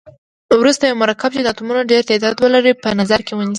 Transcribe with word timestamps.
وروسته 0.61 0.83
یو 0.85 0.99
مرکب 1.03 1.29
چې 1.35 1.41
د 1.43 1.47
اتومونو 1.51 1.87
ډیر 1.91 2.01
تعداد 2.09 2.35
ولري 2.43 2.73
په 2.83 2.89
نظر 2.99 3.19
کې 3.25 3.33
ونیسئ. 3.35 3.49